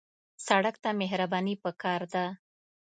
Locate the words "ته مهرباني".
0.83-1.55